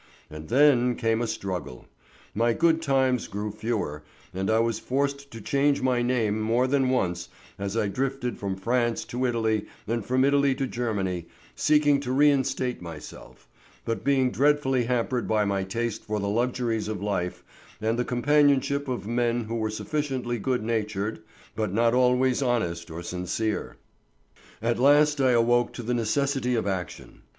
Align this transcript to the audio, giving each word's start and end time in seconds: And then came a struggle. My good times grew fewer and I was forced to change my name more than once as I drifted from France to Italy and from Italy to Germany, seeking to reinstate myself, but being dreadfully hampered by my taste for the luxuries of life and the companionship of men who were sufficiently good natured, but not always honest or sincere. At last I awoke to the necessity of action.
And 0.31 0.49
then 0.49 0.95
came 0.95 1.21
a 1.21 1.27
struggle. 1.27 1.85
My 2.33 2.53
good 2.53 2.81
times 2.81 3.27
grew 3.27 3.51
fewer 3.51 4.03
and 4.33 4.49
I 4.49 4.57
was 4.57 4.79
forced 4.79 5.29
to 5.29 5.39
change 5.39 5.83
my 5.83 6.01
name 6.01 6.41
more 6.41 6.65
than 6.65 6.89
once 6.89 7.29
as 7.59 7.77
I 7.77 7.87
drifted 7.87 8.39
from 8.39 8.55
France 8.55 9.05
to 9.05 9.27
Italy 9.27 9.67
and 9.85 10.03
from 10.03 10.25
Italy 10.25 10.55
to 10.55 10.65
Germany, 10.65 11.27
seeking 11.55 11.99
to 11.99 12.11
reinstate 12.11 12.81
myself, 12.81 13.47
but 13.85 14.03
being 14.03 14.31
dreadfully 14.31 14.85
hampered 14.85 15.27
by 15.27 15.45
my 15.45 15.63
taste 15.63 16.03
for 16.05 16.19
the 16.19 16.27
luxuries 16.27 16.87
of 16.87 16.99
life 17.03 17.43
and 17.79 17.99
the 17.99 18.03
companionship 18.03 18.87
of 18.87 19.05
men 19.05 19.43
who 19.43 19.53
were 19.53 19.69
sufficiently 19.69 20.39
good 20.39 20.63
natured, 20.63 21.21
but 21.55 21.71
not 21.71 21.93
always 21.93 22.41
honest 22.41 22.89
or 22.89 23.03
sincere. 23.03 23.77
At 24.63 24.79
last 24.79 25.21
I 25.21 25.33
awoke 25.33 25.73
to 25.73 25.83
the 25.83 25.93
necessity 25.93 26.55
of 26.55 26.65
action. 26.65 27.21